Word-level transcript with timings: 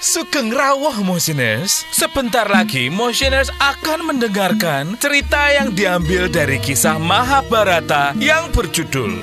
Sugeng 0.00 0.48
rawuh 0.48 1.04
Motioners. 1.04 1.84
Sebentar 1.92 2.48
lagi 2.48 2.88
Motioners 2.88 3.52
akan 3.60 4.08
mendengarkan 4.08 4.96
cerita 4.96 5.52
yang 5.52 5.76
diambil 5.76 6.24
dari 6.24 6.56
kisah 6.56 6.96
Mahabharata 6.96 8.16
yang 8.16 8.48
berjudul 8.48 9.20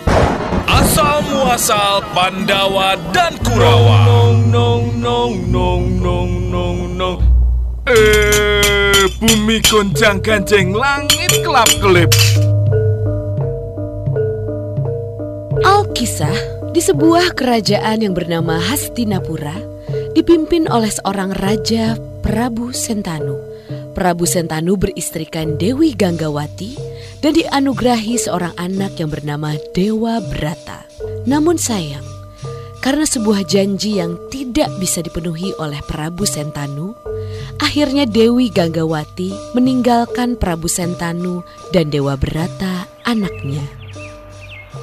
Asal 0.69 1.25
Muasal 1.33 2.05
Pandawa 2.13 2.93
dan 3.09 3.41
Kurawa. 3.41 4.05
Nong 4.05 4.53
nong 4.53 4.85
nong 5.01 5.35
nong 5.49 5.85
nong 5.97 6.31
nong 6.53 6.79
nong. 6.93 7.19
Eh, 7.89 9.09
bumi 9.17 9.57
gonjang 9.65 10.21
ganjeng 10.21 10.77
langit 10.77 11.41
kelap 11.41 11.73
kelip. 11.81 12.13
Alkisah 15.65 16.37
di 16.69 16.85
sebuah 16.85 17.33
kerajaan 17.33 18.05
yang 18.05 18.13
bernama 18.13 18.61
Hastinapura 18.61 19.76
dipimpin 20.17 20.65
oleh 20.65 20.89
seorang 20.89 21.29
raja 21.37 21.93
Prabu 22.25 22.73
Sentanu. 22.73 23.37
Prabu 23.93 24.25
Sentanu 24.25 24.73
beristrikan 24.73 25.61
Dewi 25.61 25.93
Ganggawati 25.93 26.73
dan 27.21 27.37
dianugerahi 27.37 28.17
seorang 28.17 28.57
anak 28.57 28.97
yang 28.97 29.13
bernama 29.13 29.53
Dewa 29.77 30.17
Brata. 30.17 30.89
Namun 31.29 31.61
sayang, 31.61 32.01
karena 32.81 33.05
sebuah 33.05 33.45
janji 33.45 34.01
yang 34.01 34.17
tidak 34.33 34.73
bisa 34.81 35.05
dipenuhi 35.05 35.53
oleh 35.61 35.77
Prabu 35.85 36.25
Sentanu, 36.25 36.97
akhirnya 37.61 38.09
Dewi 38.09 38.49
Ganggawati 38.49 39.53
meninggalkan 39.53 40.33
Prabu 40.33 40.65
Sentanu 40.65 41.45
dan 41.69 41.93
Dewa 41.93 42.17
Brata 42.17 42.89
anaknya. 43.05 43.61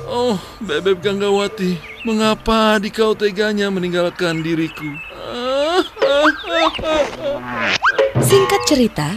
Oh, 0.06 0.38
Bebek 0.62 1.02
Ganggawati, 1.02 1.74
mengapa 2.06 2.78
di 2.78 2.94
kau 2.94 3.18
teganya 3.18 3.66
meninggalkan 3.66 4.46
diriku? 4.46 5.03
Singkat 8.24 8.62
cerita, 8.64 9.08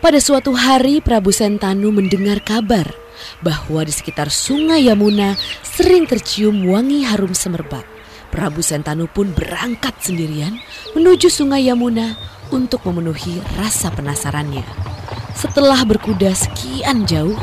pada 0.00 0.16
suatu 0.16 0.56
hari 0.56 1.04
Prabu 1.04 1.28
Sentanu 1.28 1.92
mendengar 1.92 2.40
kabar 2.40 2.88
bahwa 3.44 3.84
di 3.84 3.92
sekitar 3.92 4.32
sungai 4.32 4.88
Yamuna 4.88 5.36
sering 5.60 6.08
tercium 6.08 6.64
wangi 6.64 7.04
harum 7.04 7.36
semerbak. 7.36 7.84
Prabu 8.32 8.64
Sentanu 8.64 9.12
pun 9.12 9.28
berangkat 9.36 9.92
sendirian 10.00 10.56
menuju 10.96 11.28
sungai 11.28 11.68
Yamuna 11.68 12.16
untuk 12.48 12.80
memenuhi 12.88 13.44
rasa 13.60 13.92
penasarannya. 13.92 14.64
Setelah 15.36 15.84
berkuda 15.84 16.32
sekian 16.32 17.04
jauh, 17.04 17.36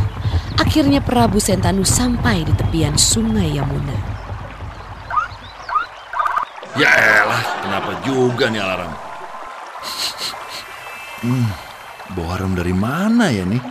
akhirnya 0.58 0.98
Prabu 0.98 1.38
Sentanu 1.38 1.86
sampai 1.86 2.42
di 2.42 2.54
tepian 2.58 2.98
sungai 2.98 3.54
Yamuna. 3.54 3.98
Ya 6.74 6.90
elah, 7.22 7.44
kenapa 7.62 8.02
juga 8.02 8.50
nih 8.50 8.66
alarm? 8.66 9.07
Hmm, 11.18 11.50
bau 12.14 12.30
harum 12.30 12.54
dari 12.54 12.74
mana 12.78 13.34
ya 13.34 13.42
nih? 13.42 13.62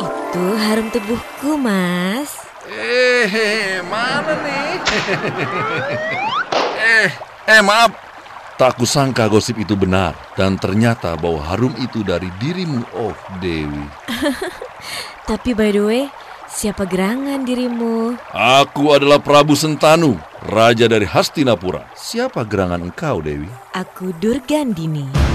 Itu 0.00 0.44
harum 0.56 0.88
tubuhku, 0.88 1.60
Mas. 1.60 2.40
Eh, 2.70 3.82
mana 3.84 4.32
nih? 4.40 4.72
eh, 6.80 7.08
eh 7.50 7.60
maaf. 7.60 7.92
Tak 8.56 8.76
kusangka 8.76 9.24
gosip 9.32 9.56
itu 9.56 9.72
benar 9.72 10.12
dan 10.36 10.60
ternyata 10.60 11.16
bau 11.16 11.40
harum 11.40 11.72
itu 11.80 12.04
dari 12.04 12.28
dirimu, 12.36 12.84
oh 12.92 13.16
Dewi. 13.40 13.88
Tapi 15.28 15.56
by 15.56 15.70
the 15.72 15.80
way, 15.80 16.02
siapa 16.44 16.84
gerangan 16.84 17.48
dirimu? 17.48 18.20
Aku 18.36 18.92
adalah 18.92 19.16
Prabu 19.16 19.56
Sentanu, 19.56 20.20
raja 20.44 20.84
dari 20.92 21.08
Hastinapura. 21.08 21.88
Siapa 21.96 22.44
gerangan 22.44 22.84
engkau, 22.84 23.24
Dewi? 23.24 23.48
Aku 23.72 24.12
Durgandini. 24.20 25.29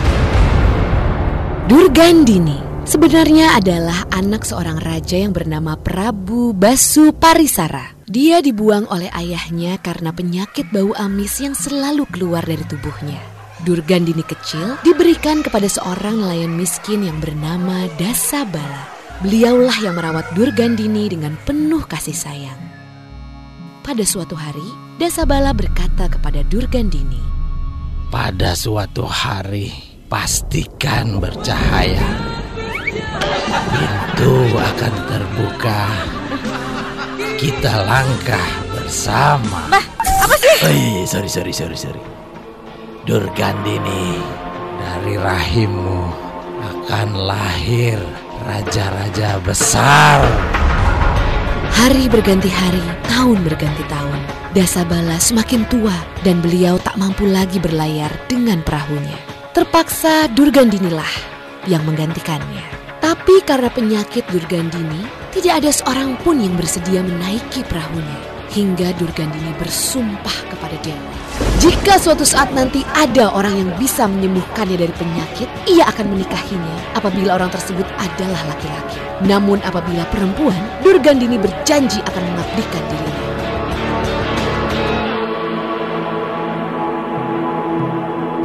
Durgandini 1.65 2.61
sebenarnya 2.85 3.57
adalah 3.57 4.05
anak 4.13 4.45
seorang 4.45 4.77
raja 4.85 5.17
yang 5.17 5.33
bernama 5.33 5.73
Prabu 5.73 6.53
Basu 6.53 7.09
Parisara. 7.09 7.97
Dia 8.05 8.37
dibuang 8.37 8.85
oleh 8.93 9.09
ayahnya 9.09 9.81
karena 9.81 10.13
penyakit 10.13 10.69
bau 10.69 10.93
amis 10.93 11.41
yang 11.41 11.57
selalu 11.57 12.05
keluar 12.13 12.45
dari 12.45 12.61
tubuhnya. 12.69 13.17
Durgandini 13.65 14.21
kecil 14.21 14.77
diberikan 14.85 15.41
kepada 15.41 15.65
seorang 15.65 16.21
nelayan 16.21 16.53
miskin 16.53 17.01
yang 17.01 17.17
bernama 17.17 17.89
Dasabala. 17.97 18.85
Beliaulah 19.25 19.81
yang 19.81 19.97
merawat 19.97 20.37
Durgandini 20.37 21.09
dengan 21.09 21.33
penuh 21.49 21.81
kasih 21.89 22.13
sayang. 22.13 22.61
Pada 23.81 24.05
suatu 24.05 24.37
hari, 24.37 24.69
Dasabala 25.01 25.49
berkata 25.49 26.13
kepada 26.13 26.45
Durgandini, 26.45 27.25
Pada 28.13 28.53
suatu 28.53 29.09
hari, 29.09 29.94
pastikan 30.15 31.19
bercahaya. 31.19 32.07
Pintu 33.67 34.47
akan 34.55 34.93
terbuka. 35.11 35.91
Kita 37.35 37.83
langkah 37.83 38.47
bersama. 38.71 39.67
Bah, 39.75 39.83
apa 39.99 40.35
sih? 40.39 40.55
Oh, 40.63 41.03
sorry, 41.03 41.27
sorry, 41.27 41.51
sorry, 41.51 41.75
sorry. 41.75 41.99
Durgandini, 43.03 44.15
dari 44.79 45.19
rahimmu 45.19 46.07
akan 46.63 47.07
lahir 47.27 47.99
raja-raja 48.47 49.35
besar. 49.43 50.23
Hari 51.75 52.07
berganti 52.07 52.47
hari, 52.47 52.81
tahun 53.11 53.43
berganti 53.43 53.83
tahun. 53.91 54.19
Dasabala 54.55 55.19
semakin 55.19 55.67
tua 55.67 55.99
dan 56.23 56.39
beliau 56.39 56.79
tak 56.79 56.95
mampu 56.95 57.27
lagi 57.27 57.59
berlayar 57.59 58.15
dengan 58.31 58.63
perahunya. 58.63 59.34
Terpaksa 59.55 60.27
Durgandinilah 60.35 61.07
yang 61.63 61.79
menggantikannya. 61.87 62.59
Tapi 62.99 63.39
karena 63.47 63.71
penyakit 63.71 64.27
Durgandini, 64.27 65.07
tidak 65.31 65.63
ada 65.63 65.71
seorang 65.71 66.19
pun 66.27 66.43
yang 66.43 66.59
bersedia 66.59 66.99
menaiki 66.99 67.63
perahunya. 67.63 68.19
Hingga 68.51 68.99
Durgandini 68.99 69.55
bersumpah 69.55 70.51
kepada 70.51 70.75
dewa. 70.83 71.07
Jika 71.63 71.95
suatu 71.95 72.27
saat 72.27 72.51
nanti 72.51 72.83
ada 72.99 73.31
orang 73.31 73.55
yang 73.55 73.71
bisa 73.79 74.11
menyembuhkannya 74.11 74.75
dari 74.75 74.91
penyakit, 74.91 75.47
ia 75.71 75.87
akan 75.87 76.03
menikahinya 76.11 76.75
apabila 76.99 77.39
orang 77.39 77.47
tersebut 77.47 77.87
adalah 77.95 78.43
laki-laki. 78.51 78.99
Namun 79.23 79.63
apabila 79.63 80.03
perempuan, 80.11 80.59
Durgandini 80.83 81.39
berjanji 81.39 82.03
akan 82.03 82.23
mengabdikan 82.27 82.83
dirinya. 82.91 83.23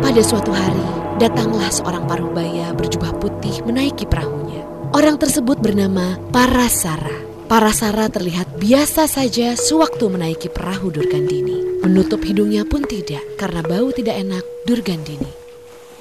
Pada 0.00 0.22
suatu 0.26 0.50
hari, 0.50 0.99
datanglah 1.20 1.68
seorang 1.68 2.08
parubaya 2.08 2.72
berjubah 2.72 3.12
putih 3.20 3.60
menaiki 3.68 4.08
perahunya. 4.08 4.64
Orang 4.96 5.20
tersebut 5.20 5.60
bernama 5.60 6.16
Parasara. 6.32 7.28
Parasara 7.44 8.08
terlihat 8.08 8.56
biasa 8.56 9.04
saja 9.04 9.52
sewaktu 9.52 10.08
menaiki 10.08 10.48
perahu 10.48 10.88
Durgandini. 10.88 11.84
Menutup 11.84 12.24
hidungnya 12.24 12.64
pun 12.64 12.88
tidak 12.88 13.20
karena 13.36 13.60
bau 13.60 13.92
tidak 13.92 14.16
enak 14.16 14.40
Durgandini. 14.64 15.28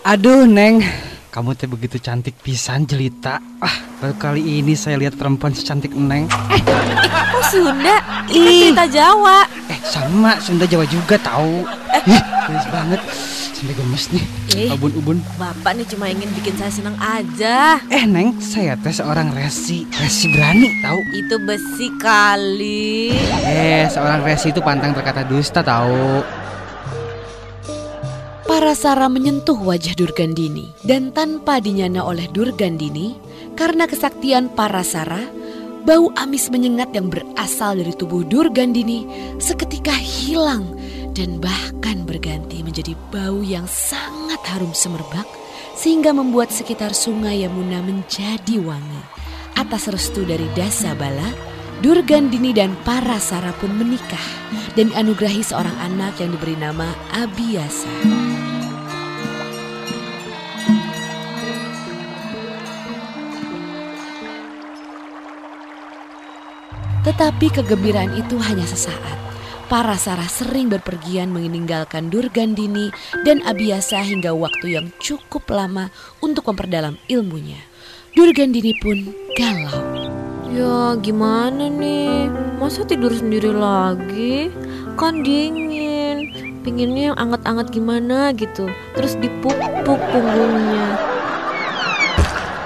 Aduh, 0.07 0.47
Neng. 0.47 0.87
Kamu 1.29 1.51
teh 1.53 1.67
begitu 1.67 1.99
cantik 1.99 2.39
pisan 2.39 2.87
jelita. 2.87 3.43
Ah, 3.59 3.75
baru 3.99 4.15
kali 4.15 4.63
ini 4.63 4.73
saya 4.73 4.95
lihat 4.97 5.19
perempuan 5.19 5.51
secantik 5.51 5.91
Neng. 5.91 6.31
Eh, 6.49 6.63
kok 6.63 7.43
Sunda? 7.51 8.23
Cerita 8.31 8.87
Jawa. 8.87 9.43
Eh, 9.67 9.79
sama 9.83 10.39
Sunda 10.39 10.63
Jawa 10.63 10.87
juga 10.87 11.19
tahu. 11.19 11.67
Ih, 12.07 12.23
gemes 12.47 12.67
banget. 12.71 13.01
Sampai 13.59 13.75
gemes 13.75 14.07
nih. 14.15 14.25
Eh. 14.55 14.71
Ubun-ubun. 14.71 15.19
Bapak 15.35 15.75
nih 15.75 15.83
cuma 15.91 16.07
ingin 16.07 16.31
bikin 16.31 16.55
saya 16.55 16.71
senang 16.71 16.95
aja. 16.95 17.83
Eh, 17.91 18.07
Neng, 18.07 18.39
saya 18.39 18.79
teh 18.79 18.95
seorang 18.95 19.35
resi. 19.35 19.83
Resi 19.99 20.31
berani, 20.31 20.79
tahu? 20.79 20.99
Itu 21.11 21.35
besi 21.43 21.91
kali. 21.99 23.11
Eh, 23.43 23.83
seorang 23.91 24.23
resi 24.23 24.55
itu 24.55 24.63
pantang 24.63 24.95
berkata 24.95 25.27
dusta, 25.27 25.59
tahu? 25.59 26.23
Parasara 28.47 29.11
menyentuh 29.11 29.59
wajah 29.59 29.91
Durgandini 29.91 30.71
dan 30.87 31.11
tanpa 31.11 31.59
dinyana 31.59 31.99
oleh 32.07 32.31
Durgandini, 32.31 33.19
karena 33.59 33.91
kesaktian 33.91 34.55
Parasara, 34.55 35.19
bau 35.83 36.15
amis 36.15 36.47
menyengat 36.47 36.95
yang 36.95 37.11
berasal 37.11 37.75
dari 37.75 37.91
tubuh 37.91 38.23
Durgandini 38.23 39.03
seketika 39.35 39.91
hilang 39.91 40.79
dan 41.13 41.41
bahkan 41.41 42.05
berganti 42.05 42.61
menjadi 42.61 42.93
bau 43.09 43.41
yang 43.41 43.65
sangat 43.65 44.39
harum 44.53 44.71
semerbak 44.73 45.25
sehingga 45.73 46.11
membuat 46.11 46.51
sekitar 46.51 46.91
sungai 46.91 47.43
Yamuna 47.47 47.79
menjadi 47.79 48.59
wangi. 48.59 49.03
Atas 49.55 49.91
restu 49.91 50.23
dari 50.23 50.47
Dasabala, 50.55 51.31
Durgandini 51.79 52.51
dan 52.51 52.75
Parasara 52.83 53.55
pun 53.55 53.71
menikah 53.71 54.27
dan 54.75 54.91
dianugerahi 54.91 55.43
seorang 55.43 55.75
anak 55.79 56.19
yang 56.19 56.35
diberi 56.35 56.55
nama 56.59 56.87
Abiyasa. 57.15 57.87
Tetapi 67.07 67.47
kegembiraan 67.55 68.11
itu 68.19 68.35
hanya 68.43 68.67
sesaat. 68.67 69.17
Parasara 69.69 70.25
sering 70.25 70.65
berpergian 70.65 71.29
meninggalkan 71.29 72.09
Durgandini 72.09 72.89
dan 73.21 73.45
Abiyasa 73.45 74.01
hingga 74.01 74.33
waktu 74.33 74.73
yang 74.73 74.89
cukup 74.97 75.45
lama 75.45 75.93
untuk 76.25 76.49
memperdalam 76.49 76.97
ilmunya. 77.05 77.61
Durgandini 78.17 78.73
pun 78.81 79.13
galau. 79.37 79.77
Ya 80.49 80.97
gimana 80.97 81.69
nih? 81.69 82.33
Masa 82.57 82.81
tidur 82.81 83.13
sendiri 83.13 83.53
lagi? 83.53 84.49
Kan 84.97 85.21
dingin. 85.21 86.33
Pinginnya 86.65 87.13
yang 87.13 87.17
anget-anget 87.21 87.69
gimana 87.69 88.33
gitu. 88.33 88.73
Terus 88.97 89.21
dipupuk 89.21 90.01
punggungnya. 90.09 90.97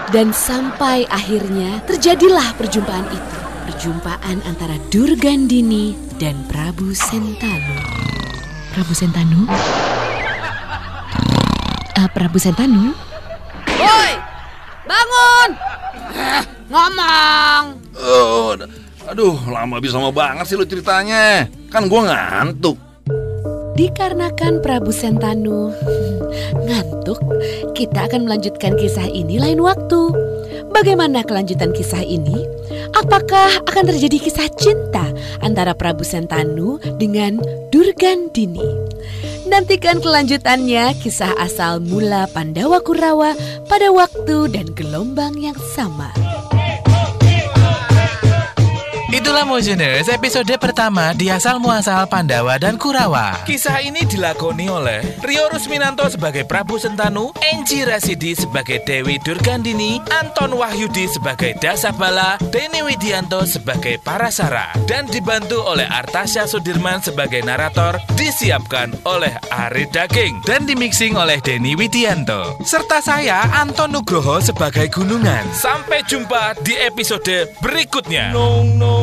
Dan 0.07 0.31
sampai 0.31 1.03
akhirnya 1.11 1.83
terjadilah 1.83 2.55
perjumpaan 2.55 3.11
itu. 3.11 3.42
Perjumpaan 3.73 4.37
antara 4.45 4.77
Durgandini 4.93 5.97
dan 6.21 6.45
Prabu 6.45 6.93
Sentanu. 6.93 7.73
Prabu 8.69 8.93
Sentanu? 8.93 9.49
Eh, 11.97 12.07
Prabu 12.13 12.37
Sentanu? 12.37 12.93
Woi, 13.73 14.13
bangun! 14.85 15.49
Eh, 16.13 16.43
ngomong. 16.69 17.63
Oh, 17.97 18.53
aduh, 19.09 19.41
lama 19.49 19.81
bisa 19.81 19.97
lama 19.97 20.13
banget 20.13 20.53
sih 20.53 20.57
lo 20.61 20.69
ceritanya. 20.69 21.49
Kan 21.73 21.89
gua 21.89 22.13
ngantuk. 22.13 22.77
Dikarenakan 23.73 24.61
Prabu 24.61 24.93
Sentanu 24.93 25.73
ngantuk, 26.69 27.17
kita 27.73 28.05
akan 28.05 28.29
melanjutkan 28.29 28.77
kisah 28.77 29.09
ini 29.09 29.41
lain 29.41 29.57
waktu. 29.57 30.32
Bagaimana 30.71 31.25
kelanjutan 31.27 31.75
kisah 31.75 31.99
ini? 32.05 32.47
Apakah 32.95 33.65
akan 33.67 33.83
terjadi 33.91 34.17
kisah 34.21 34.47
cinta 34.55 35.11
antara 35.43 35.75
Prabu 35.75 36.05
Sentanu 36.05 36.79
dengan 37.01 37.41
Durgandini? 37.73 38.63
Nantikan 39.49 39.99
kelanjutannya 39.99 40.95
kisah 41.03 41.35
asal 41.35 41.83
mula 41.83 42.31
Pandawa 42.31 42.79
Kurawa 42.79 43.35
pada 43.67 43.91
waktu 43.91 44.53
dan 44.53 44.71
gelombang 44.71 45.35
yang 45.35 45.57
sama. 45.75 46.32
Itulah 49.33 49.49
Motioners 49.49 50.13
episode 50.13 50.53
pertama 50.61 51.09
di 51.17 51.25
asal 51.25 51.57
muasal 51.57 52.05
Pandawa 52.05 52.61
dan 52.61 52.77
Kurawa. 52.77 53.41
Kisah 53.49 53.81
ini 53.81 54.05
dilakoni 54.05 54.69
oleh 54.69 55.01
Rio 55.25 55.49
Rusminanto 55.49 56.05
sebagai 56.05 56.45
Prabu 56.45 56.77
Sentanu, 56.77 57.33
Enji 57.41 57.81
Rasidi 57.81 58.37
sebagai 58.37 58.85
Dewi 58.85 59.17
Durgandini, 59.17 59.97
Anton 60.21 60.53
Wahyudi 60.53 61.09
sebagai 61.09 61.57
Dasabala, 61.57 62.37
Denny 62.53 62.85
Widianto 62.85 63.41
sebagai 63.49 63.97
Parasara, 64.05 64.69
dan 64.85 65.09
dibantu 65.09 65.65
oleh 65.65 65.89
Artasya 65.89 66.45
Sudirman 66.45 67.01
sebagai 67.01 67.41
narator, 67.41 67.97
disiapkan 68.13 68.93
oleh 69.01 69.33
Ari 69.49 69.89
Daging 69.89 70.45
dan 70.45 70.69
dimixing 70.69 71.17
oleh 71.17 71.41
Denny 71.41 71.73
Widianto. 71.73 72.61
Serta 72.61 73.01
saya 73.01 73.49
Anton 73.49 73.97
Nugroho 73.97 74.37
sebagai 74.45 74.93
Gunungan. 74.93 75.49
Sampai 75.57 76.05
jumpa 76.05 76.53
di 76.61 76.77
episode 76.77 77.49
berikutnya. 77.65 78.29
Nong 78.29 78.77
nong 78.77 79.02